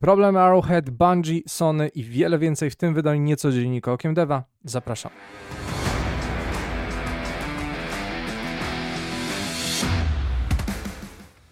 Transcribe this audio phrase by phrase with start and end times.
[0.00, 4.44] Problem Arrowhead, Bungie, Sony i wiele więcej w tym wydaniu nieco dziennika Okiem Deva.
[4.64, 5.12] Zapraszam.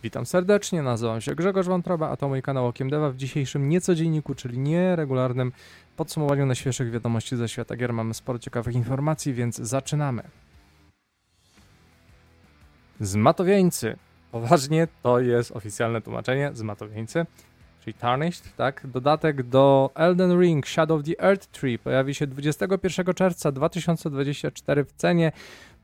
[0.02, 3.10] Witam serdecznie, nazywam się Grzegorz Wątroba, a to mój kanał Okiem Deva.
[3.10, 5.52] W dzisiejszym niecodzienniku, czyli nieregularnym
[5.96, 10.22] podsumowaniu najświeższych wiadomości ze świata gier mamy sporo ciekawych informacji, więc zaczynamy.
[13.00, 13.96] Zmatowieńcy.
[14.32, 17.26] Poważnie, to jest oficjalne tłumaczenie, zmatowieńcy
[17.88, 18.86] czyli Tarnished, tak?
[18.86, 24.92] Dodatek do Elden Ring Shadow of the Earth Tree pojawi się 21 czerwca 2024 w
[24.92, 25.32] cenie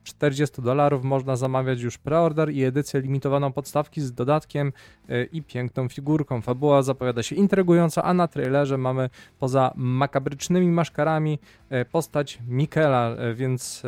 [0.05, 1.05] 40 dolarów.
[1.05, 4.73] Można zamawiać już preorder i edycję limitowaną podstawki z dodatkiem
[5.09, 6.43] yy, i piękną figurką.
[6.43, 11.39] Fabuła zapowiada się intrygująco, a na trailerze mamy poza makabrycznymi maszkarami
[11.71, 13.83] yy, postać Mikela, yy, więc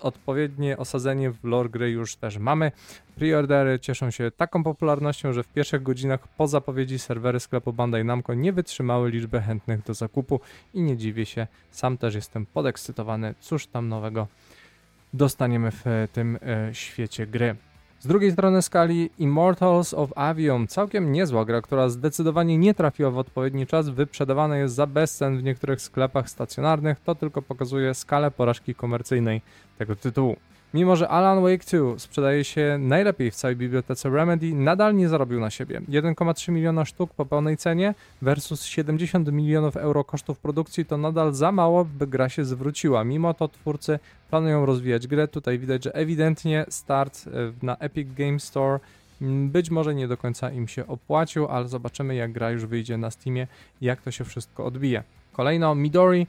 [0.00, 2.72] odpowiednie osadzenie w lore gry już też mamy.
[3.16, 8.34] Preordery cieszą się taką popularnością, że w pierwszych godzinach po zapowiedzi serwery sklepu Bandai Namco
[8.34, 10.40] nie wytrzymały liczby chętnych do zakupu
[10.74, 14.26] i nie dziwię się, sam też jestem podekscytowany, cóż tam nowego
[15.14, 17.56] dostaniemy w tym e, świecie gry.
[18.00, 23.18] Z drugiej strony skali Immortals of Avium, całkiem niezła gra, która zdecydowanie nie trafiła w
[23.18, 28.74] odpowiedni czas, wyprzedawana jest za bezcen w niektórych sklepach stacjonarnych, to tylko pokazuje skalę porażki
[28.74, 29.42] komercyjnej
[29.78, 30.36] tego tytułu.
[30.74, 35.40] Mimo, że Alan Wake 2 sprzedaje się najlepiej w całej bibliotece Remedy, nadal nie zarobił
[35.40, 35.80] na siebie.
[35.88, 41.52] 1,3 miliona sztuk po pełnej cenie versus 70 milionów euro kosztów produkcji to nadal za
[41.52, 43.04] mało, by gra się zwróciła.
[43.04, 43.98] Mimo to twórcy
[44.30, 45.28] planują rozwijać grę.
[45.28, 47.30] Tutaj widać, że ewidentnie start e,
[47.62, 48.80] na Epic Game Store
[49.46, 53.10] być może nie do końca im się opłacił, ale zobaczymy jak gra już wyjdzie na
[53.10, 53.46] Steamie,
[53.80, 55.02] jak to się wszystko odbije.
[55.32, 56.26] Kolejno Midori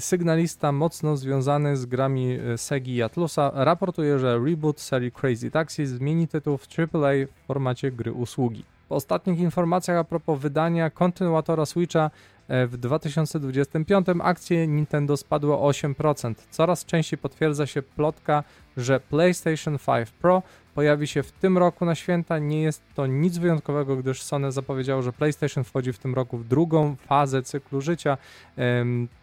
[0.00, 5.86] sygnalista mocno związany z grami e, Segi i Atlusa raportuje, że reboot serii Crazy Taxi
[5.86, 8.64] zmieni tytuł w AAA w formacie gry usługi.
[8.88, 12.10] Po ostatnich informacjach a propos wydania kontynuatora Switcha
[12.48, 16.34] e, w 2025 akcje Nintendo spadły o 8%.
[16.50, 18.44] Coraz częściej potwierdza się plotka,
[18.76, 20.42] że PlayStation 5 Pro
[20.74, 22.38] pojawi się w tym roku na święta.
[22.38, 26.48] Nie jest to nic wyjątkowego, gdyż Sony zapowiedziało, że PlayStation wchodzi w tym roku w
[26.48, 28.18] drugą fazę cyklu życia.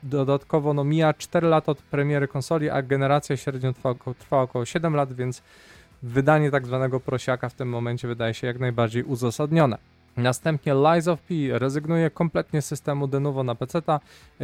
[0.03, 4.95] Dodatkowo no, mija 4 lata od premiery konsoli, a generacja średnio trwa, trwa około 7
[4.95, 5.41] lat, więc
[6.03, 9.77] wydanie tak zwanego prosiaka w tym momencie wydaje się jak najbardziej uzasadnione.
[10.17, 13.81] Następnie Lies of P rezygnuje kompletnie z systemu Denuvo na PC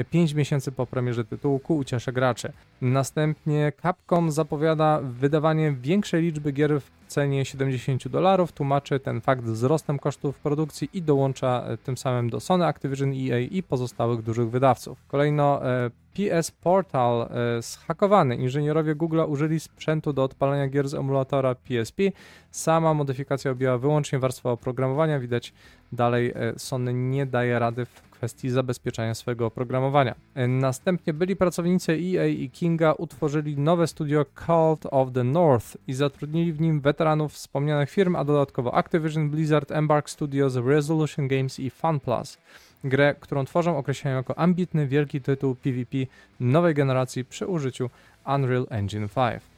[0.10, 2.54] 5 miesięcy po premierze tytułu ku uciesze graczy.
[2.85, 10.00] Następnie Capcom zapowiada wydawanie większej liczby gier w cenie 70 dolarów, tłumaczy ten fakt wzrostem
[10.00, 14.97] kosztów produkcji i dołącza e, tym samym do Sony, Activision, EA i pozostałych dużych wydawców.
[15.07, 18.35] Kolejno e, PS Portal e, zhakowany.
[18.35, 22.03] Inżynierowie Google użyli sprzętu do odpalania gier z emulatora PSP.
[22.52, 25.19] Sama modyfikacja objęła wyłącznie warstwę oprogramowania.
[25.19, 25.53] Widać
[25.91, 30.16] dalej Sony nie daje rady w kwestii zabezpieczania swojego oprogramowania.
[30.47, 36.53] Następnie byli pracownicy EA i Kinga utworzyli nowe studio Cult of the North i zatrudnili
[36.53, 42.38] w nim weteranów wspomnianych firm, a dodatkowo Activision, Blizzard, Embark Studios, Resolution Games i FunPlus.
[42.84, 45.97] Grę, którą tworzą, określają jako ambitny, wielki tytuł PvP
[46.40, 47.90] nowej generacji przy użyciu
[48.25, 49.55] Unreal Engine 5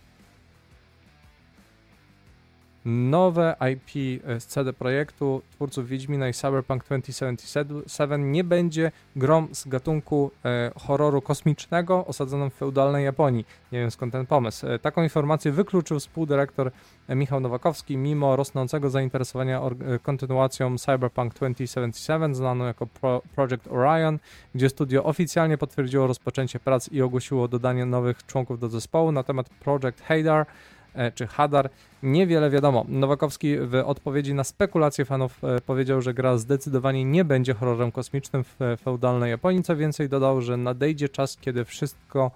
[2.85, 10.31] nowe IP z CD Projektu, twórców Wiedźmina i Cyberpunk 2077 nie będzie grom z gatunku
[10.45, 13.45] e, horroru kosmicznego osadzoną w feudalnej Japonii.
[13.71, 14.67] Nie wiem skąd ten pomysł.
[14.67, 16.71] E, taką informację wykluczył współdyrektor
[17.07, 24.19] e, Michał Nowakowski, mimo rosnącego zainteresowania e, kontynuacją Cyberpunk 2077, znaną jako Pro Project Orion,
[24.55, 29.49] gdzie studio oficjalnie potwierdziło rozpoczęcie prac i ogłosiło dodanie nowych członków do zespołu na temat
[29.49, 30.76] Project Hadar, E,
[31.15, 31.69] czy Hadar.
[32.03, 32.85] Niewiele wiadomo.
[32.89, 38.43] Nowakowski w odpowiedzi na spekulacje fanów e, powiedział, że gra zdecydowanie nie będzie horrorem kosmicznym
[38.43, 39.63] w e, feudalnej Japonii.
[39.63, 42.31] Co więcej, dodał, że nadejdzie czas, kiedy wszystko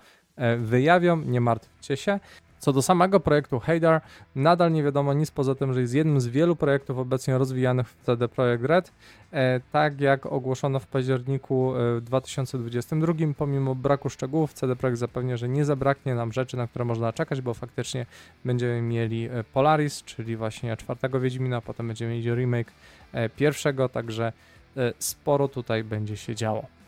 [0.58, 2.20] wyjawią, nie martwcie się.
[2.62, 4.02] Co do samego projektu Haydar,
[4.36, 8.06] nadal nie wiadomo nic poza tym, że jest jednym z wielu projektów obecnie rozwijanych w
[8.06, 8.92] CD Projekt Red.
[9.34, 15.50] E, tak jak ogłoszono w październiku e, 2022, pomimo braku szczegółów, CD Projekt zapewnia, że
[15.50, 18.06] nie zabraknie nam rzeczy, na które można czekać, bo faktycznie
[18.46, 22.72] będziemy mieli e, Polaris, czyli właśnie czwartego Wiedźmina, potem będziemy mieli remake
[23.14, 24.34] e, pierwszego, także
[24.78, 26.81] e, sporo tutaj będzie się działo.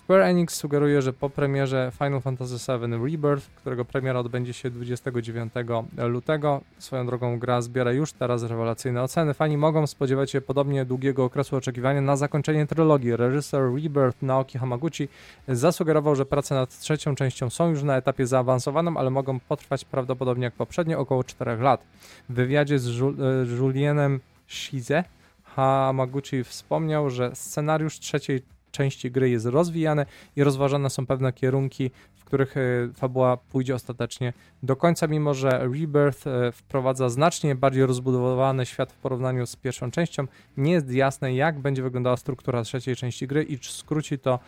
[0.00, 5.52] Square Enix sugeruje, że po premierze Final Fantasy VII Rebirth, którego premiera odbędzie się 29
[5.98, 9.34] lutego, swoją drogą gra zbiera już teraz rewelacyjne oceny.
[9.34, 13.16] Fani mogą spodziewać się podobnie długiego okresu oczekiwania na zakończenie trylogii.
[13.16, 15.08] Reżyser Rebirth Naoki Hamaguchi
[15.48, 20.44] zasugerował, że prace nad trzecią częścią są już na etapie zaawansowanym, ale mogą potrwać prawdopodobnie
[20.44, 21.84] jak poprzednio około 4 lat.
[22.28, 22.86] W wywiadzie z
[23.58, 25.04] Julienem Shize
[25.44, 30.06] Hamaguchi wspomniał, że scenariusz trzeciej części gry jest rozwijany
[30.36, 32.60] i rozważane są pewne kierunki, w których e,
[32.94, 34.32] fabuła pójdzie ostatecznie
[34.62, 39.90] do końca, mimo że Rebirth e, wprowadza znacznie bardziej rozbudowany świat w porównaniu z pierwszą
[39.90, 40.26] częścią.
[40.56, 44.38] Nie jest jasne, jak będzie wyglądała struktura trzeciej części gry i skróci to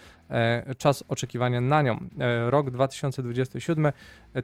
[0.79, 1.99] czas oczekiwania na nią.
[2.47, 3.93] Rok 2027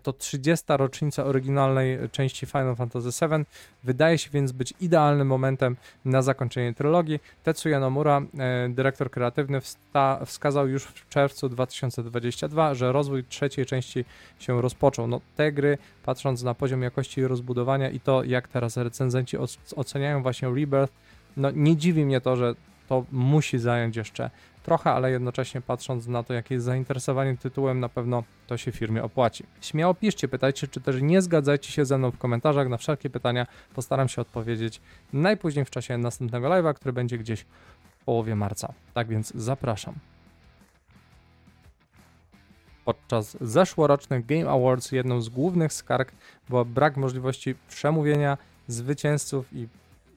[0.03, 0.67] to 30.
[0.69, 3.45] rocznica oryginalnej części Final Fantasy VII.
[3.85, 7.21] Wydaje się więc być idealnym momentem na zakończenie trylogii.
[7.43, 8.23] Tetsuya Nomura,
[8.69, 9.61] dyrektor kreatywny,
[10.27, 14.05] wskazał już w czerwcu 2022, że rozwój trzeciej części
[14.39, 15.07] się rozpoczął.
[15.07, 19.37] No, te gry, patrząc na poziom jakości rozbudowania i to, jak teraz recenzenci
[19.77, 20.93] oceniają właśnie Rebirth,
[21.37, 22.55] no nie dziwi mnie to, że
[22.89, 24.31] to musi zająć jeszcze
[24.69, 29.03] trochę, ale jednocześnie patrząc na to, jakie jest zainteresowanie tytułem, na pewno to się firmie
[29.03, 29.45] opłaci.
[29.61, 32.69] Śmiało piszcie, pytajcie, czy też nie zgadzajcie się ze mną w komentarzach.
[32.69, 34.81] Na wszelkie pytania postaram się odpowiedzieć
[35.13, 37.41] najpóźniej w czasie następnego live'a, który będzie gdzieś
[37.91, 38.73] w połowie marca.
[38.95, 39.95] Tak więc zapraszam.
[42.85, 46.13] Podczas zeszłorocznych Game Awards jedną z głównych skarg
[46.49, 49.69] była brak możliwości przemówienia zwycięzców i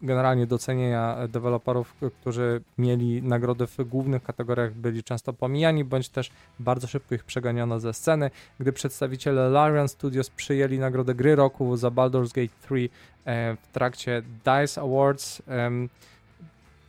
[0.01, 6.88] generalnie docenienia deweloperów, którzy mieli nagrody w głównych kategoriach, byli często pomijani, bądź też bardzo
[6.88, 8.31] szybko ich przeganiono ze sceny.
[8.59, 12.89] Gdy przedstawiciele Larian Studios przyjęli nagrodę gry roku za Baldur's Gate 3
[13.25, 15.42] e, w trakcie DICE Awards,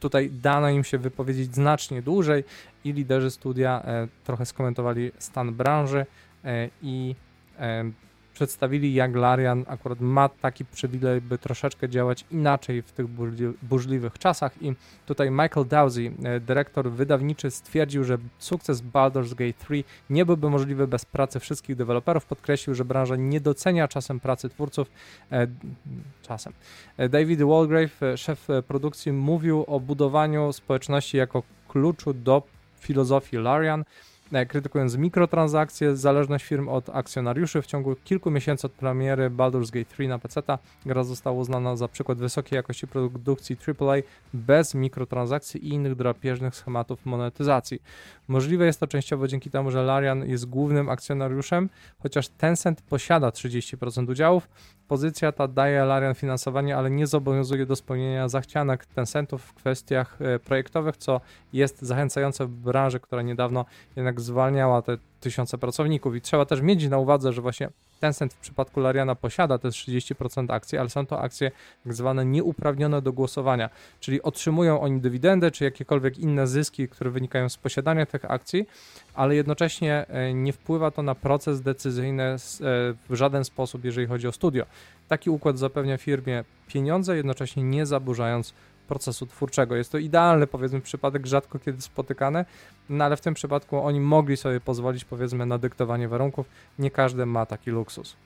[0.00, 2.44] tutaj dano im się wypowiedzieć znacznie dłużej
[2.84, 6.06] i liderzy studia e, trochę skomentowali stan branży
[6.44, 7.14] e, i
[8.42, 13.06] przedstawili, jak Larian akurat ma taki przywilej, by troszeczkę działać inaczej w tych
[13.62, 14.74] burzliwych czasach i
[15.06, 20.86] tutaj Michael Dowsey, e, dyrektor wydawniczy, stwierdził, że sukces Baldur's Gate 3 nie byłby możliwy
[20.86, 22.26] bez pracy wszystkich deweloperów.
[22.26, 24.90] Podkreślił, że branża nie docenia czasem pracy twórców.
[25.32, 25.46] E,
[26.22, 26.52] czasem.
[26.96, 32.42] E, David Walgrave, szef produkcji, mówił o budowaniu społeczności jako kluczu do
[32.78, 33.84] filozofii Larian.
[34.32, 37.62] E, krytykując mikrotransakcje, zależność firm od akcjonariuszy.
[37.62, 40.42] W ciągu kilku miesięcy od premiery Baldur's Gate 3 na PC
[40.86, 43.96] gra została uznana za przykład wysokiej jakości produkcji AAA
[44.34, 47.82] bez mikrotransakcji i innych drapieżnych schematów monetyzacji.
[48.28, 51.68] Możliwe jest to częściowo dzięki temu, że Larian jest głównym akcjonariuszem,
[51.98, 54.48] chociaż Tencent posiada 30% udziałów.
[54.88, 60.38] Pozycja ta daje Larian finansowanie, ale nie zobowiązuje do spełnienia zachcianek Tencentów w kwestiach e,
[60.38, 61.20] projektowych, co
[61.52, 63.64] jest zachęcające w branży, która niedawno
[63.96, 66.16] jednak zwalniała te tysiące pracowników.
[66.16, 67.68] I trzeba też mieć na uwadze, że właśnie
[68.02, 71.50] Tencent w przypadku Lariana posiada te 30% akcji, ale są to akcje
[71.84, 73.70] tak zwane nieuprawnione do głosowania,
[74.00, 78.66] czyli otrzymują oni dywidendę czy jakiekolwiek inne zyski, które wynikają z posiadania tych akcji,
[79.14, 82.36] ale jednocześnie e, nie wpływa to na proces decyzyjny e,
[83.08, 84.66] w żaden sposób, jeżeli chodzi o studio.
[85.08, 88.54] Taki układ zapewnia firmie pieniądze, jednocześnie nie zaburzając
[88.92, 89.76] procesu twórczego.
[89.76, 92.44] Jest to idealny, powiedzmy, przypadek, rzadko kiedy spotykany,
[92.88, 96.46] no ale w tym przypadku oni mogli sobie pozwolić, powiedzmy, na dyktowanie warunków.
[96.78, 98.16] Nie każdy ma taki luksus.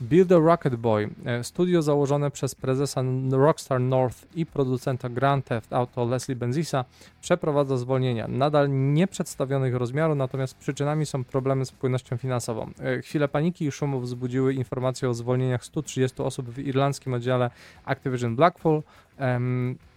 [0.00, 5.72] Build a Rocket Boy, e, studio założone przez prezesa Rockstar North i producenta Grand Theft
[5.72, 6.84] Auto Leslie Benzisa,
[7.20, 8.28] przeprowadza zwolnienia.
[8.28, 12.70] Nadal nie przedstawionych rozmiaru, natomiast przyczynami są problemy z płynnością finansową.
[12.80, 17.50] E, chwile paniki i szumów wzbudziły informacje o zwolnieniach 130 osób w irlandzkim oddziale
[17.84, 18.82] Activision Blackpool.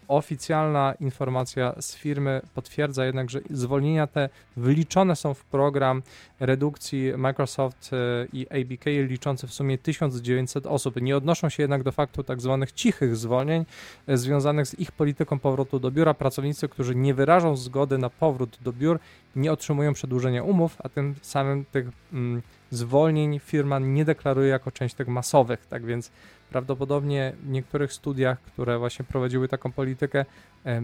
[0.09, 6.03] Oficjalna informacja z firmy potwierdza jednak, że zwolnienia te wliczone są w program
[6.39, 11.01] redukcji Microsoft e, i ABK liczący w sumie 1900 osób.
[11.01, 13.65] Nie odnoszą się jednak do faktu tak zwanych cichych zwolnień
[14.07, 16.13] e, związanych z ich polityką powrotu do biura.
[16.13, 18.99] Pracownicy, którzy nie wyrażą zgody na powrót do biur,
[19.35, 24.95] nie otrzymują przedłużenia umów, a tym samym tych mm, zwolnień firma nie deklaruje jako część
[24.95, 25.65] tych masowych.
[25.65, 26.11] Tak więc
[26.49, 30.25] Prawdopodobnie w niektórych studiach, które właśnie prowadziły taką politykę,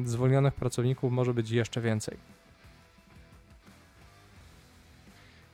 [0.06, 2.18] zwolnionych pracowników może być jeszcze więcej.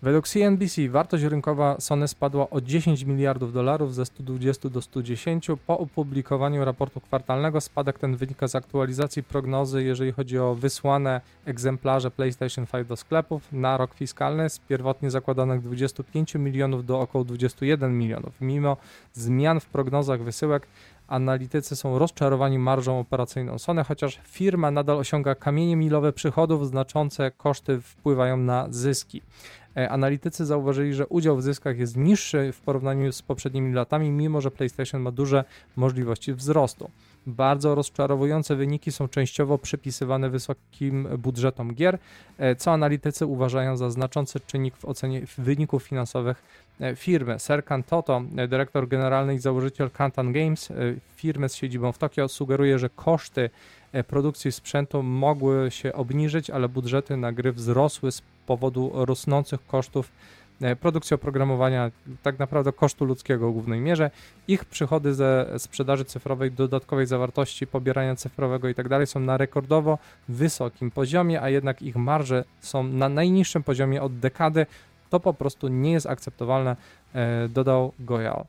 [0.04, 5.48] Według CNBC wartość rynkowa Sony spadła o 10 miliardów dolarów ze 120 do 110.
[5.68, 12.12] Po opublikowaniu raportu kwartalnego spadek ten wynika z aktualizacji prognozy, jeżeli chodzi o wysłane egzemplarze
[12.12, 17.98] PlayStation 5 do sklepów na rok fiskalny z pierwotnie zakładanych 25 milionów do około 21
[17.98, 18.34] milionów.
[18.42, 18.78] Mimo
[19.14, 20.68] zmian w prognozach wysyłek
[21.12, 27.82] Analitycy są rozczarowani marżą operacyjną Sony, chociaż firma nadal osiąga kamienie milowe przychodów, znaczące koszty
[27.82, 29.22] wpływają na zyski.
[29.78, 34.42] E, analitycy zauważyli, że udział w zyskach jest niższy w porównaniu z poprzednimi latami, mimo
[34.42, 35.44] że PlayStation ma duże
[35.76, 36.90] możliwości wzrostu.
[37.28, 41.98] Bardzo rozczarowujące wyniki są częściowo przypisywane wysokim budżetom gier,
[42.38, 46.44] e, co analitycy uważają za znaczący czynnik w ocenie wyników finansowych
[46.96, 47.40] firmy.
[47.40, 50.70] Serkan Toto, dyrektor generalny i założyciel Kantan Games,
[51.16, 53.50] firmy z siedzibą w Tokio, sugeruje, że koszty
[54.08, 60.12] produkcji sprzętu mogły się obniżyć, ale budżety na gry wzrosły z powodu rosnących kosztów
[60.62, 61.92] E, produkcji oprogramowania,
[62.24, 64.12] tak naprawdę kosztu ludzkiego w głównej mierze.
[64.48, 69.98] Ich przychody ze sprzedaży cyfrowej, dodatkowej zawartości, pobierania cyfrowego i tak są na rekordowo
[70.30, 74.66] wysokim poziomie, a jednak ich marże są na najniższym poziomie od dekady.
[75.10, 76.76] To po prostu nie jest akceptowalne,
[77.14, 78.46] e, dodał Goyal.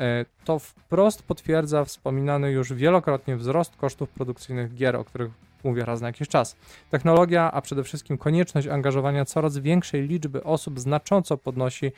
[0.00, 5.30] E, to wprost potwierdza wspominany już wielokrotnie wzrost kosztów produkcyjnych gier, o których
[5.64, 6.56] mówię raz na jakiś czas.
[6.90, 11.92] Technologia, a przede wszystkim konieczność angażowania coraz większej liczby osób znacząco podnosi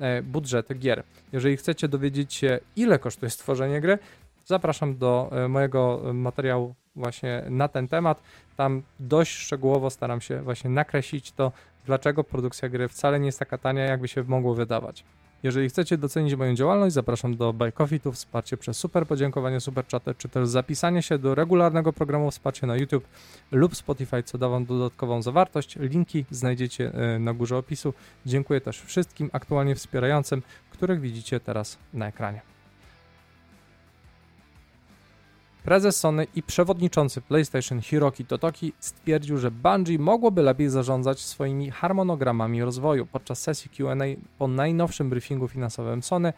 [0.00, 1.02] e, budżety gier.
[1.32, 3.98] Jeżeli chcecie dowiedzieć się, ile kosztuje stworzenie gry,
[4.46, 8.22] zapraszam do e, mojego materiału właśnie na ten temat.
[8.56, 11.52] Tam dość szczegółowo staram się właśnie nakreślić to,
[11.86, 15.04] dlaczego produkcja gry wcale nie jest taka tania, jakby się mogło wydawać.
[15.42, 20.14] Jeżeli chcecie docenić moją działalność, zapraszam do Buy tu wsparcie przez super podziękowanie, super chatę,
[20.14, 23.04] czy też zapisanie się do regularnego programu wsparcia na YouTube
[23.52, 25.76] lub Spotify, co da Wam dodatkową zawartość.
[25.76, 27.94] Linki znajdziecie e, na górze opisu.
[28.26, 32.57] Dziękuję też wszystkim aktualnie wspierającym, których widzicie teraz na ekranie.
[35.68, 42.62] Prezes Sony i przewodniczący PlayStation Hiroki Totoki stwierdził, że Bungie mogłoby lepiej zarządzać swoimi harmonogramami
[42.62, 43.06] rozwoju.
[43.06, 44.04] Podczas sesji Q&A
[44.38, 46.32] po najnowszym briefingu finansowym Sony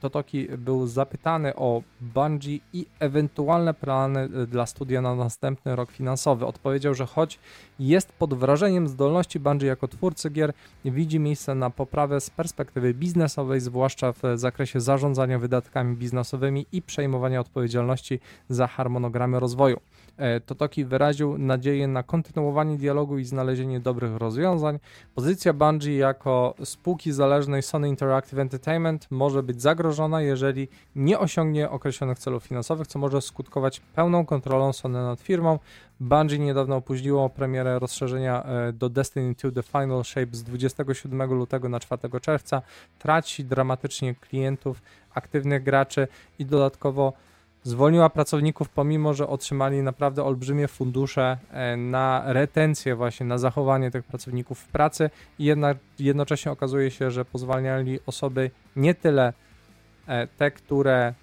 [0.00, 6.46] Totoki był zapytany o Bungie i ewentualne plany e, dla studia na następny rok finansowy.
[6.46, 7.38] Odpowiedział, że choć
[7.78, 10.52] jest pod wrażeniem zdolności Bungie jako twórcy gier,
[10.84, 17.40] widzi miejsce na poprawę z perspektywy biznesowej, zwłaszcza w zakresie zarządzania wydatkami biznesowymi i przejmowania
[17.40, 19.80] odpowiedzialności za harmonogramy rozwoju.
[20.22, 24.78] E, Totoki wyraził nadzieję na kontynuowanie dialogu i znalezienie dobrych rozwiązań.
[25.14, 32.18] Pozycja Bungie jako spółki zależnej Sony Interactive Entertainment może być zagrożona, jeżeli nie osiągnie określonych
[32.18, 35.58] celów finansowych, co może skutkować pełną kontrolą Sony nad firmą.
[36.00, 41.68] Bungie niedawno opóźniło premierę rozszerzenia e, do Destiny 2 The Final Shape z 27 lutego
[41.68, 42.62] na 4 czerwca.
[42.98, 44.82] Traci dramatycznie klientów,
[45.14, 47.12] aktywnych graczy i dodatkowo
[47.64, 54.04] zwolniła pracowników, pomimo że otrzymali naprawdę olbrzymie fundusze e, na retencję, właśnie na zachowanie tych
[54.04, 59.32] pracowników w pracy i jednak jednocześnie okazuje się, że pozwalniali osoby nie tyle
[60.06, 61.14] e, te, które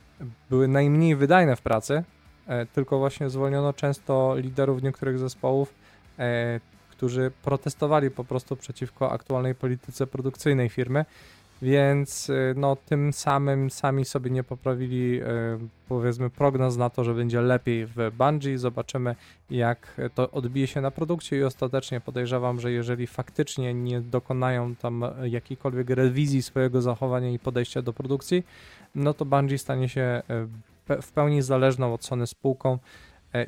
[0.49, 2.03] były najmniej wydajne w pracy,
[2.47, 5.73] e, tylko właśnie zwolniono często liderów niektórych zespołów,
[6.89, 11.05] którzy protestowali po prostu przeciwko aktualnej polityce produkcyjnej firmy
[11.61, 15.25] więc y, no, tym samym sami sobie nie poprawili y,
[15.87, 18.57] powiedzmy prognoz na to, że będzie lepiej w Bungie.
[18.57, 19.15] Zobaczymy
[19.49, 25.05] jak to odbije się na produkcji i ostatecznie podejrzewam, że jeżeli faktycznie nie dokonają tam
[25.23, 28.43] jakiejkolwiek rewizji swojego zachowania i podejścia do produkcji,
[28.95, 30.21] no to Bungie stanie się
[30.89, 32.79] y, w pełni zależną od Sony spółką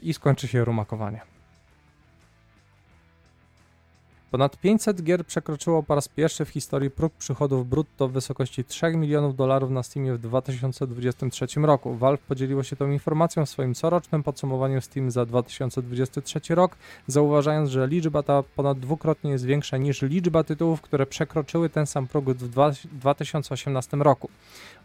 [0.02, 1.22] i skończy się rumakowanie.
[4.32, 8.98] Ponad 500 gier przekroczyło po raz pierwszy w historii próg przychodów brutto w wysokości 3
[8.98, 11.96] milionów dolarów na Steamie w 2023 roku.
[11.96, 16.76] Valve podzieliło się tą informacją w swoim corocznym podsumowaniu Steam za 2023 rok,
[17.08, 22.08] zauważając, że liczba ta ponad dwukrotnie jest większa niż liczba tytułów, które przekroczyły ten sam
[22.08, 22.48] próg w
[23.00, 24.30] 2018 roku.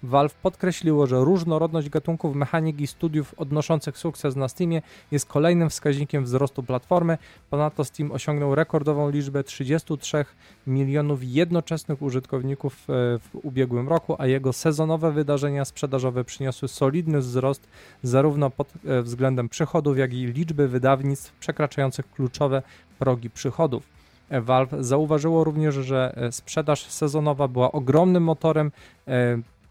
[0.02, 6.24] Valve podkreśliło, że różnorodność gatunków mechanik i studiów odnoszących sukces na Steamie jest kolejnym wskaźnikiem
[6.24, 7.18] wzrostu platformy.
[7.50, 10.24] Ponadto Steam osiągnął rekordową liczbę 33
[10.66, 12.84] milionów jednoczesnych użytkowników e,
[13.18, 17.68] w ubiegłym roku, a jego sezonowe wydarzenia sprzedażowe przyniosły solidny wzrost
[18.02, 22.62] zarówno pod e, względem przychodów, jak i liczby wydawnictw przekraczających kluczowe
[22.98, 23.88] progi przychodów.
[24.28, 28.72] E, Valve zauważyło również, że sprzedaż sezonowa była ogromnym motorem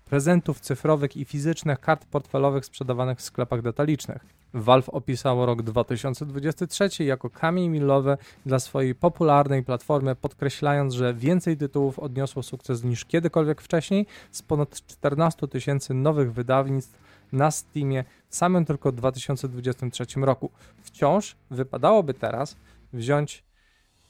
[0.06, 4.26] prezentów cyfrowych i fizycznych kart portfelowych sprzedawanych w sklepach detalicznych.
[4.54, 12.00] Valve opisało rok 2023 jako kamień milowy dla swojej popularnej platformy, podkreślając, że więcej tytułów
[12.00, 16.98] odniosło sukces niż kiedykolwiek wcześniej, z ponad 14 tysięcy nowych wydawnictw
[17.32, 20.50] na Steamie w samym tylko 2023 roku.
[20.84, 22.56] Wciąż wypadałoby teraz
[22.94, 23.44] wziąć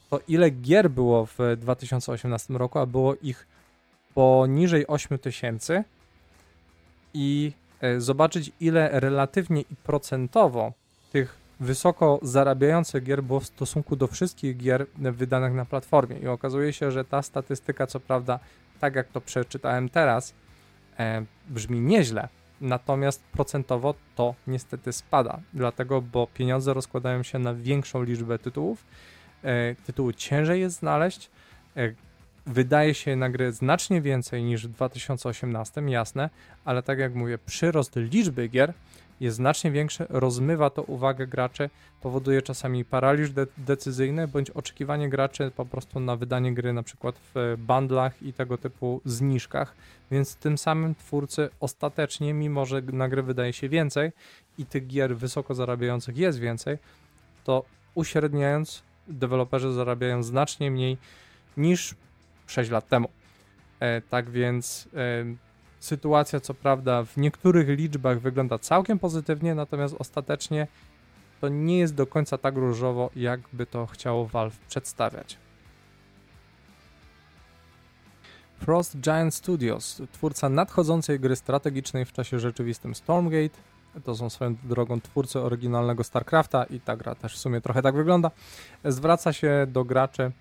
[0.10, 3.48] to, ile gier było w 2018 roku, a było ich
[4.16, 5.84] poniżej 8 tysięcy
[7.14, 10.74] i e, zobaczyć, ile relatywnie i procentowo
[11.12, 16.20] tych wysoko zarabiających gier było w stosunku do wszystkich gier wydanych na platformie.
[16.20, 18.40] I okazuje się, że ta statystyka, co prawda,
[18.80, 20.34] tak jak to przeczytałem teraz,
[21.00, 22.28] e, brzmi nieźle,
[22.62, 25.40] natomiast procentowo to niestety spada.
[25.54, 28.86] Dlatego, bo pieniądze rozkładają się na większą liczbę tytułów.
[29.44, 31.30] E, tytuły ciężej jest znaleźć.
[31.78, 31.94] E,
[32.46, 36.30] wydaje się na znacznie więcej niż w 2018, jasne,
[36.66, 38.74] ale tak jak mówię, przyrost liczby gier
[39.20, 41.70] jest znacznie większy, rozmywa to uwagę graczy,
[42.02, 47.16] powoduje czasami paraliż de decyzyjny bądź oczekiwanie graczy po prostu na wydanie gry na przykład
[47.36, 49.76] w bundlach i tego typu zniżkach,
[50.12, 54.12] więc tym samym twórcy ostatecznie, mimo że na gry wydaje się więcej
[54.58, 56.78] i tych gier wysoko zarabiających jest więcej,
[57.44, 60.98] to uśredniając deweloperzy zarabiają znacznie mniej
[61.58, 61.96] niż
[62.48, 63.10] 6 lat temu.
[63.80, 65.26] E, tak więc e,
[65.80, 70.68] sytuacja, co prawda, w niektórych liczbach wygląda całkiem pozytywnie, natomiast ostatecznie
[71.42, 75.38] to nie jest do końca tak różowo, jakby to chciało Valve przedstawiać.
[78.60, 83.58] Frost Giant Studios, twórca nadchodzącej gry strategicznej w czasie rzeczywistym Stormgate,
[84.04, 87.96] to są swoją drogą twórcy oryginalnego StarCrafta i ta gra też w sumie trochę tak
[87.96, 88.32] wygląda,
[88.86, 90.32] zwraca się do graczy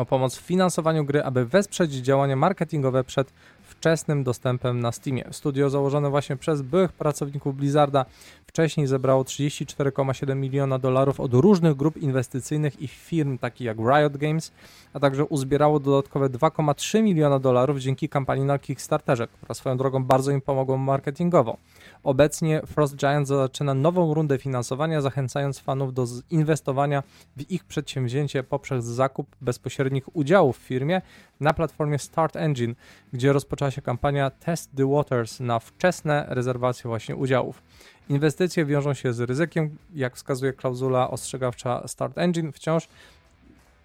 [0.00, 3.32] o pomoc w finansowaniu gry, aby wesprzeć działania marketingowe przed
[3.80, 5.24] wczesnym dostępem na Steamie.
[5.30, 8.04] Studio założone właśnie przez byłych pracowników Blizzarda
[8.46, 14.52] wcześniej zebrało 34,7 miliona dolarów od różnych grup inwestycyjnych i firm takich jak Riot Games,
[14.92, 20.30] a także uzbierało dodatkowe 2,3 miliona dolarów dzięki kampanii na Kickstarterze, która swoją drogą bardzo
[20.30, 21.56] im pomogła marketingowo.
[22.02, 27.02] Obecnie Frost Giant zaczyna nową rundę finansowania, zachęcając fanów do inwestowania
[27.36, 31.02] w ich przedsięwzięcie poprzez zakup bezpośrednich udziałów w firmie
[31.40, 32.74] na platformie Start Engine,
[33.12, 37.62] gdzie rozpoczęła się kampania Test the Waters na wczesne rezerwacje właśnie udziałów.
[38.08, 42.52] Inwestycje wiążą się z ryzykiem, jak wskazuje klauzula ostrzegawcza Start Engine.
[42.52, 42.88] Wciąż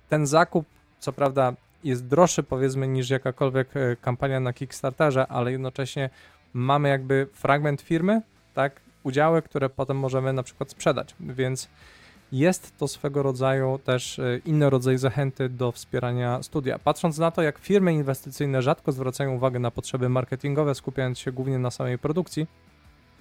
[0.10, 0.66] ten zakup,
[1.00, 6.10] co prawda, jest droższy powiedzmy niż jakakolwiek e, kampania na Kickstarterze, ale jednocześnie
[6.54, 8.22] mamy jakby fragment firmy,
[8.54, 11.70] tak, udziały, które potem możemy na przykład sprzedać, więc
[12.32, 16.80] jest to swego rodzaju też e, inny rodzaj zachęty do wspierania studia.
[16.80, 21.60] Patrząc na to, jak firmy inwestycyjne rzadko zwracają uwagę na potrzeby marketingowe, skupiając się głównie
[21.60, 22.48] na samej produkcji,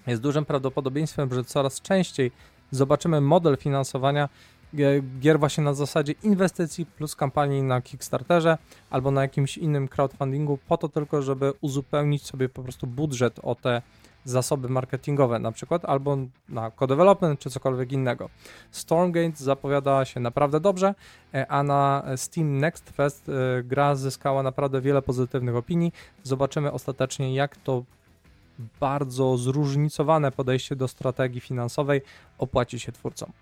[0.06, 2.30] jest dużym prawdopodobieństwem, że coraz częściej
[2.70, 4.28] zobaczymy model finansowania
[5.20, 8.58] gier właśnie na zasadzie inwestycji plus kampanii na Kickstarterze
[8.90, 13.54] albo na jakimś innym crowdfundingu po to tylko, żeby uzupełnić sobie po prostu budżet o
[13.54, 13.82] te
[14.24, 16.16] zasoby marketingowe na przykład, albo
[16.48, 18.30] na co-development, czy cokolwiek innego.
[18.70, 20.94] Stormgate zapowiada się naprawdę dobrze,
[21.34, 25.92] e, a na Steam Next Fest e, gra zyskała naprawdę wiele pozytywnych opinii.
[26.22, 27.84] Zobaczymy ostatecznie, jak to
[28.80, 32.02] bardzo zróżnicowane podejście do strategii finansowej
[32.38, 33.32] opłaci się twórcom.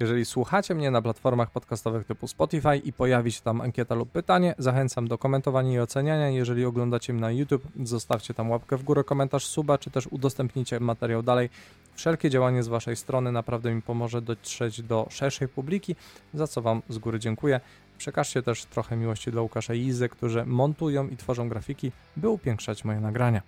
[0.00, 4.54] Jeżeli słuchacie mnie na platformach podcastowych typu Spotify i pojawi się tam ankieta lub pytanie,
[4.58, 6.28] zachęcam do komentowania i oceniania.
[6.28, 10.80] Jeżeli oglądacie mnie na YouTube, zostawcie tam łapkę w górę, komentarz, suba, czy też udostępnijcie
[10.80, 11.50] materiał dalej.
[11.94, 15.96] Wszelkie działanie z Waszej strony naprawdę mi pomoże dotrzeć do szerszej publiki,
[16.34, 17.60] za co Wam z góry dziękuję.
[17.98, 22.84] Przekażcie też trochę miłości dla Łukasza i Izy, którzy montują i tworzą grafiki, by upiększać
[22.84, 23.42] moje nagrania.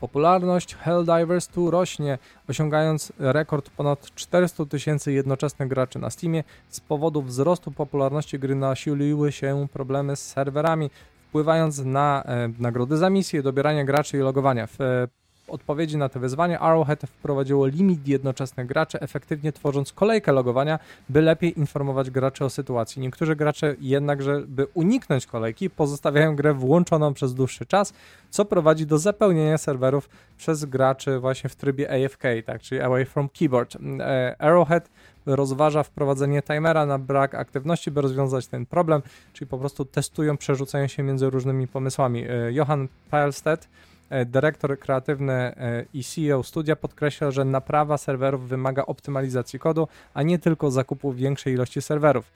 [0.00, 6.44] Popularność Helldivers 2 rośnie, osiągając rekord ponad 400 tysięcy jednoczesnych graczy na Steamie.
[6.68, 10.90] Z powodu wzrostu popularności gry nasiliły się problemy z serwerami,
[11.28, 14.66] wpływając na e, nagrody za misje, dobieranie graczy i logowania.
[14.66, 15.08] W e,
[15.48, 20.78] odpowiedzi na te wyzwania Arrowhead wprowadziło limit jednoczesnych graczy, efektywnie tworząc kolejkę logowania,
[21.08, 23.02] by lepiej informować graczy o sytuacji.
[23.02, 27.92] Niektórzy gracze jednakże, by uniknąć kolejki, pozostawiają grę włączoną przez dłuższy czas,
[28.30, 33.28] co prowadzi do zapełnienia serwerów przez graczy właśnie w trybie AFK, tak, czyli Away from
[33.28, 33.76] Keyboard.
[34.00, 34.90] E, Arrowhead
[35.26, 40.86] rozważa wprowadzenie timera na brak aktywności, by rozwiązać ten problem, czyli po prostu testują, przerzucają
[40.86, 42.24] się między różnymi pomysłami.
[42.28, 43.95] E, Johan Peilstedt E,
[44.26, 50.38] dyrektor kreatywny e, i CEO studia podkreśla, że naprawa serwerów wymaga optymalizacji kodu, a nie
[50.38, 52.32] tylko zakupu większej ilości serwerów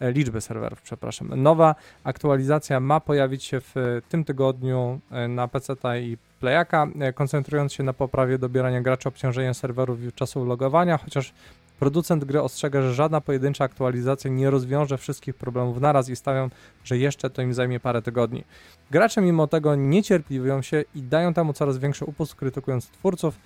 [0.00, 1.42] e, liczby serwerów, przepraszam.
[1.42, 3.74] Nowa aktualizacja ma pojawić się w
[4.08, 10.12] tym tygodniu na PC i Playaka, koncentrując się na poprawie dobierania graczy, obciążenia serwerów i
[10.12, 11.32] czasu logowania, chociaż
[11.78, 16.50] Producent gry ostrzega, że żadna pojedyncza aktualizacja nie rozwiąże wszystkich problemów naraz i stawiam,
[16.84, 18.44] że jeszcze to im zajmie parę tygodni.
[18.90, 23.38] Gracze mimo tego niecierpliwią się i dają temu coraz większy upust, krytykując twórców.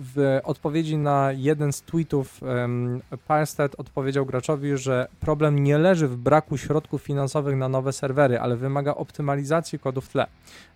[0.00, 6.16] W odpowiedzi na jeden z tweetów um, Parstead odpowiedział graczowi, że problem nie leży w
[6.16, 10.26] braku środków finansowych na nowe serwery, ale wymaga optymalizacji kodu w tle.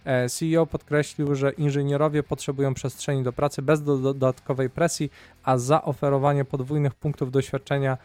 [0.04, 5.10] E, CEO podkreślił, że inżynierowie potrzebują przestrzeni do pracy bez dodatkowej presji,
[5.44, 7.98] a zaoferowanie podwójnych punktów doświadczenia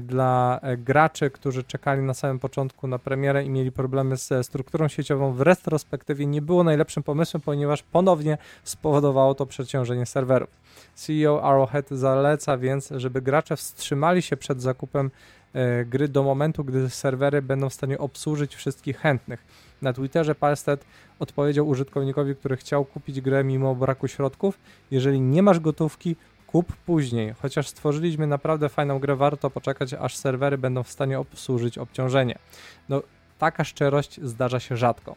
[0.00, 4.88] dla e, graczy, którzy czekali na samym początku na premierę i mieli problemy ze strukturą
[4.88, 10.50] sieciową w retrospektywie nie było najlepszym pomysłem, ponieważ ponownie spowodowało to przeciążenie serwerów.
[10.94, 15.10] CEO Arrowhead zaleca więc, żeby gracze wstrzymali się przed zakupem
[15.52, 19.44] e, gry do momentu, gdy serwery będą w stanie obsłużyć wszystkich chętnych.
[19.82, 20.84] Na Twitterze Palsted
[21.18, 24.58] odpowiedział użytkownikowi, który chciał kupić grę mimo braku środków,
[24.90, 26.16] jeżeli nie masz gotówki,
[26.54, 27.34] kup później.
[27.42, 32.38] Chociaż stworzyliśmy naprawdę fajną grę, warto poczekać, aż serwery będą w stanie obsłużyć obciążenie.
[32.88, 33.02] No,
[33.38, 35.16] taka szczerość zdarza się rzadko.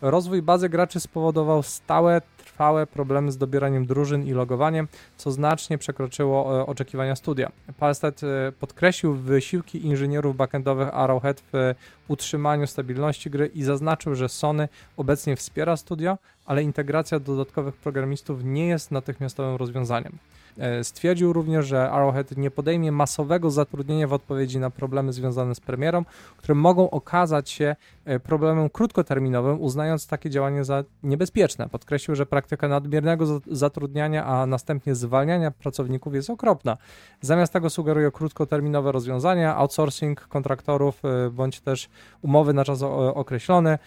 [0.00, 6.60] Rozwój bazy graczy spowodował stałe, trwałe problemy z dobieraniem drużyn i logowaniem, co znacznie przekroczyło
[6.60, 7.52] e, oczekiwania studia.
[7.78, 11.74] Palsted e, podkreślił wysiłki inżynierów backendowych Arrowhead w
[12.08, 18.66] utrzymaniu stabilności gry i zaznaczył, że Sony obecnie wspiera studio, ale integracja dodatkowych programistów nie
[18.66, 20.18] jest natychmiastowym rozwiązaniem.
[20.60, 25.60] E, stwierdził również, że Arrowhead nie podejmie masowego zatrudnienia w odpowiedzi na problemy związane z
[25.60, 26.04] premierą,
[26.36, 31.68] które mogą okazać się e, problemem krótkoterminowym, uznając takie działanie za niebezpieczne.
[31.68, 36.76] Podkreślił, że praktyka nadmiernego zatrudniania, a następnie zwalniania pracowników jest okropna.
[37.20, 41.88] Zamiast tego sugeruje krótkoterminowe rozwiązania, outsourcing kontraktorów e, bądź też
[42.22, 42.82] umowy na czas
[43.14, 43.78] określony.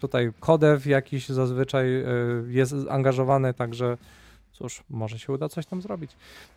[0.00, 1.86] Tutaj kodew jakiś zazwyczaj
[2.48, 3.96] jest angażowany, także
[4.60, 6.10] cóż, może się uda coś tam zrobić.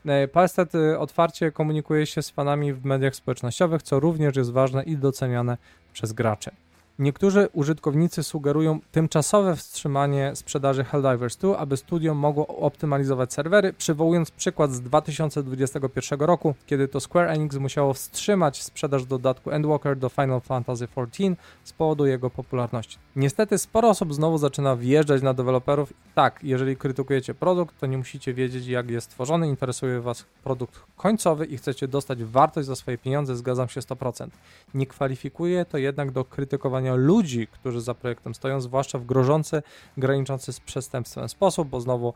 [0.06, 4.84] E, Palstet e, otwarcie komunikuje się z fanami w mediach społecznościowych, co również jest ważne
[4.84, 5.58] i doceniane
[5.94, 6.52] przez graczy.
[7.00, 14.72] Niektórzy użytkownicy sugerują tymczasowe wstrzymanie sprzedaży Helldivers 2, aby studio mogło optymalizować serwery, przywołując przykład
[14.72, 20.88] z 2021 roku, kiedy to Square Enix musiało wstrzymać sprzedaż dodatku Endwalker do Final Fantasy
[20.98, 22.98] XIV z powodu jego popularności.
[23.16, 25.94] Niestety sporo osób znowu zaczyna wjeżdżać na deweloperów.
[26.16, 31.46] Tak, jeżeli krytykujecie produkt, to nie musicie wiedzieć jak jest stworzony, interesuje Was produkt końcowy
[31.46, 34.28] i chcecie dostać wartość za swoje pieniądze, zgadzam się 100%.
[34.74, 39.64] Nie kwalifikuje to jednak do krytykowania ludzi, którzy za projektem stoją, zwłaszcza w grożący,
[39.98, 42.14] graniczący z przestępstwem sposób, bo znowu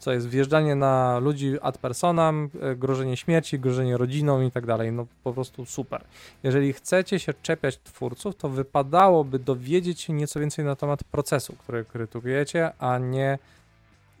[0.00, 4.92] co jest wjeżdżanie na ludzi ad personam, e, grożenie śmierci, grożenie rodziną i tak dalej.
[4.92, 6.04] No po prostu super.
[6.42, 11.84] Jeżeli chcecie się czepiać twórców, to wypadałoby dowiedzieć się nieco więcej na temat procesu, który
[11.84, 13.38] krytykujecie, a nie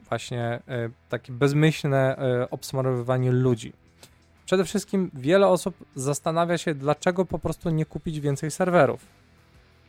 [0.08, 3.72] właśnie e, takie bezmyślne e, obsmarowywanie ludzi.
[4.46, 9.19] Przede wszystkim wiele osób zastanawia się, dlaczego po prostu nie kupić więcej serwerów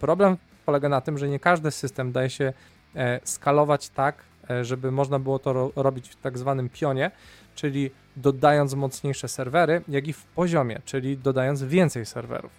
[0.01, 2.53] Problem polega na tym, że nie każdy system daje się
[2.95, 7.11] e, skalować tak, e, żeby można było to ro robić w tak zwanym pionie,
[7.55, 12.51] czyli dodając mocniejsze serwery, jak i w poziomie, czyli dodając więcej serwerów.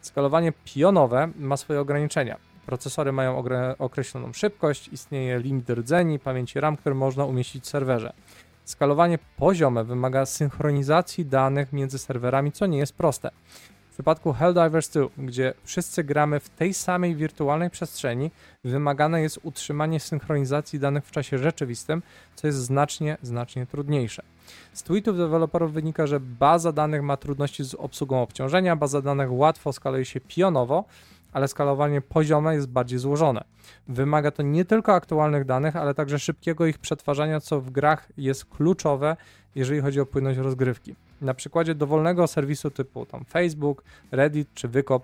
[0.00, 2.36] Skalowanie pionowe ma swoje ograniczenia.
[2.66, 3.44] Procesory mają
[3.78, 8.12] określoną szybkość, istnieje limit rdzeni, pamięci RAM, który można umieścić w serwerze.
[8.64, 13.30] Skalowanie poziome wymaga synchronizacji danych między serwerami, co nie jest proste.
[13.96, 18.30] W przypadku Helldivers 2, gdzie wszyscy gramy w tej samej wirtualnej przestrzeni,
[18.64, 22.02] wymagane jest utrzymanie synchronizacji danych w czasie rzeczywistym,
[22.34, 24.22] co jest znacznie, znacznie trudniejsze.
[24.72, 29.72] Z tweetów deweloperów wynika, że baza danych ma trudności z obsługą obciążenia, baza danych łatwo
[29.72, 30.84] skaluje się pionowo,
[31.32, 33.44] ale skalowanie poziome jest bardziej złożone.
[33.88, 38.44] Wymaga to nie tylko aktualnych danych, ale także szybkiego ich przetwarzania, co w grach jest
[38.44, 39.16] kluczowe,
[39.54, 40.94] jeżeli chodzi o płynność rozgrywki.
[41.20, 45.02] Na przykładzie dowolnego serwisu typu tam Facebook, Reddit czy Wykop,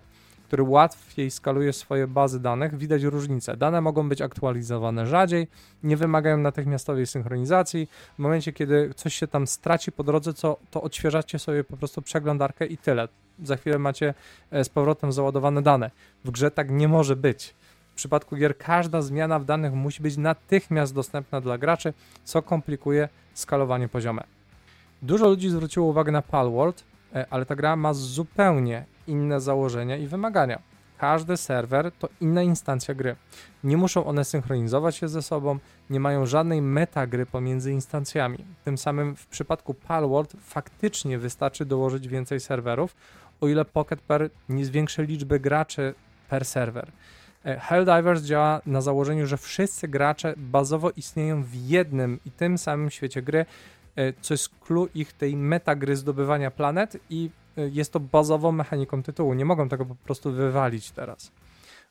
[0.53, 3.57] który łatwiej skaluje swoje bazy danych, widać różnicę.
[3.57, 5.49] Dane mogą być aktualizowane rzadziej,
[5.83, 7.89] nie wymagają natychmiastowej synchronizacji.
[8.15, 12.03] W momencie, kiedy coś się tam straci po drodze, co, to odświeżacie sobie po prostu
[12.03, 13.09] przeglądarkę i tyle.
[13.43, 14.15] Za chwilę macie
[14.51, 15.91] e, z powrotem załadowane dane.
[16.25, 17.55] W grze tak nie może być.
[17.93, 21.93] W przypadku gier każda zmiana w danych musi być natychmiast dostępna dla graczy,
[22.25, 24.42] co komplikuje skalowanie poziome.
[25.03, 26.85] Dużo ludzi zwróciło uwagę na Palworld,
[27.15, 30.63] e, ale ta gra ma zupełnie inne założenia i wymagania.
[30.99, 33.17] Każdy serwer to inna instancja gry.
[33.65, 35.59] Nie muszą one synchronizować się ze sobą,
[35.91, 38.39] nie mają żadnej metagry pomiędzy instancjami.
[38.65, 42.97] Tym samym w przypadku Palworld faktycznie wystarczy dołożyć więcej serwerów,
[43.41, 45.95] o ile Pocket Per nie zwiększy liczby graczy
[46.29, 46.93] per serwer.
[47.45, 52.91] E, Helldivers działa na założeniu, że wszyscy gracze bazowo istnieją w jednym i tym samym
[52.91, 53.47] świecie gry,
[54.21, 59.35] co jest clue ich tej metagry zdobywania planet i e, jest to bazową mechaniką tytułu.
[59.35, 61.33] Nie mogą tego po prostu wywalić teraz.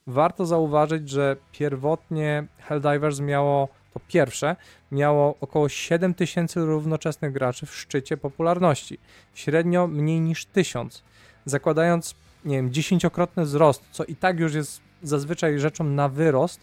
[0.08, 4.56] Warto zauważyć, że pierwotnie Helldivers miało, to pierwsze,
[4.92, 8.98] miało około 7000 równoczesnych graczy w szczycie popularności.
[9.34, 11.04] Średnio mniej niż 1000.
[11.46, 16.62] Zakładając, nie wiem, dziesięciokrotny wzrost, co i tak już jest zazwyczaj rzeczą na wyrost,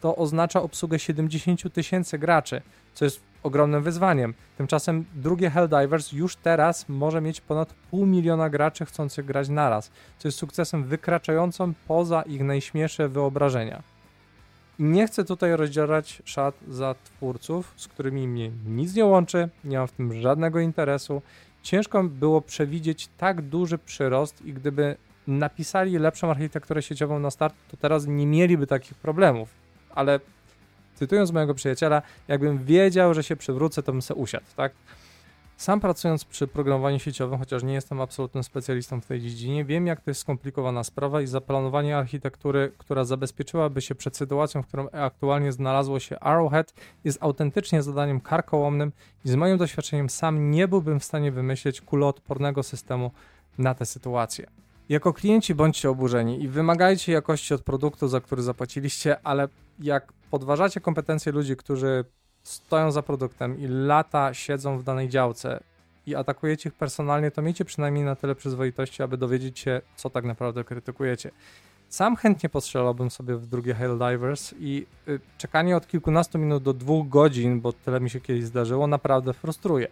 [0.00, 2.62] to oznacza obsługę 70 tysięcy graczy,
[2.94, 4.34] co jest ogromnym wyzwaniem.
[4.56, 10.28] Tymczasem drugie Helldivers już teraz może mieć ponad pół miliona graczy chcących grać naraz, co
[10.28, 13.82] jest sukcesem wykraczającym poza ich najśmielsze wyobrażenia.
[14.78, 19.88] Nie chcę tutaj rozdzielać szat za twórców, z którymi mnie nic nie łączy, nie mam
[19.88, 21.22] w tym żadnego interesu
[21.62, 27.76] ciężko było przewidzieć tak duży przyrost i gdyby napisali lepszą architekturę sieciową na start, to
[27.76, 29.48] teraz nie mieliby takich problemów.
[29.94, 30.20] Ale
[30.94, 34.72] cytując mojego przyjaciela, jakbym wiedział, że się przywrócę, to bym se usiadł, tak?
[35.62, 40.00] Sam pracując przy programowaniu sieciowym, chociaż nie jestem absolutnym specjalistą w tej dziedzinie, wiem jak
[40.00, 45.52] to jest skomplikowana sprawa i zaplanowanie architektury, która zabezpieczyłaby się przed sytuacją, w którą aktualnie
[45.52, 46.74] znalazło się Arrowhead,
[47.04, 48.92] jest autentycznie zadaniem karkołomnym
[49.24, 53.10] i z moim doświadczeniem sam nie byłbym w stanie wymyślić kuloodpornego systemu
[53.58, 54.46] na tę sytuację.
[54.88, 60.80] Jako klienci bądźcie oburzeni i wymagajcie jakości od produktu, za który zapłaciliście, ale jak podważacie
[60.80, 62.04] kompetencje ludzi, którzy
[62.42, 65.62] stoją za produktem i lata siedzą w danej działce
[66.06, 70.24] i atakujecie ich personalnie, to miejcie przynajmniej na tyle przyzwoitości, aby dowiedzieć się, co tak
[70.24, 71.30] naprawdę krytykujecie.
[71.88, 77.08] Sam chętnie postrzelałbym sobie w drugie Helldivers i y, czekanie od kilkunastu minut do dwóch
[77.08, 79.88] godzin, bo tyle mi się kiedyś zdarzyło, naprawdę frustruje.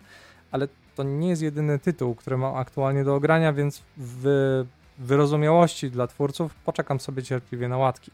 [0.51, 4.65] Ale to nie jest jedyny tytuł, który mam aktualnie do ogrania, więc w
[4.99, 8.11] wyrozumiałości dla twórców poczekam sobie cierpliwie na łatki.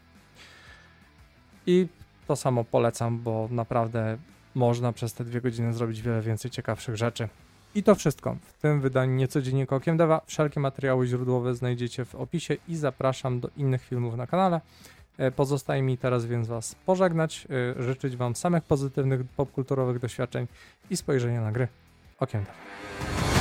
[1.65, 1.87] I
[2.27, 4.17] to samo polecam, bo naprawdę
[4.55, 7.29] można przez te dwie godziny zrobić wiele więcej ciekawszych rzeczy.
[7.75, 10.21] I to wszystko w tym wydaniu Niecodziennie Okiem Deva.
[10.25, 14.61] Wszelkie materiały źródłowe znajdziecie w opisie i zapraszam do innych filmów na kanale.
[15.17, 17.47] E, pozostaje mi teraz więc Was pożegnać,
[17.79, 20.47] e, życzyć Wam samych pozytywnych popkulturowych doświadczeń
[20.89, 21.67] i spojrzenia na gry
[22.19, 23.36] Okiem Deva.